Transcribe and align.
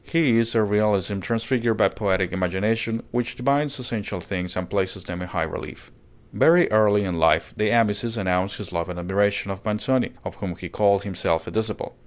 His 0.03 0.47
is 0.47 0.55
a 0.55 0.63
realism 0.63 1.19
transfigured 1.19 1.77
by 1.77 1.89
poetic 1.89 2.33
imagination, 2.33 3.03
which 3.11 3.35
divines 3.35 3.77
essential 3.77 4.19
things 4.19 4.57
and 4.57 4.67
places 4.67 5.03
them 5.03 5.21
in 5.21 5.27
high 5.27 5.43
relief. 5.43 5.91
Very 6.33 6.71
early 6.71 7.03
in 7.03 7.19
life 7.19 7.53
De 7.55 7.69
Amicis 7.71 8.17
announced 8.17 8.57
his 8.57 8.73
love 8.73 8.89
and 8.89 8.97
admiration 8.97 9.51
of 9.51 9.63
Manzoni, 9.63 10.13
of 10.25 10.33
whom 10.37 10.55
he 10.55 10.69
called 10.69 11.03
himself 11.03 11.45
a 11.45 11.51
disciple. 11.51 11.95